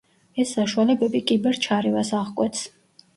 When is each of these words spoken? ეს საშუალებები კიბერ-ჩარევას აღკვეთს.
ეს 0.43 0.53
საშუალებები 0.55 1.21
კიბერ-ჩარევას 1.31 2.11
აღკვეთს. 2.21 2.65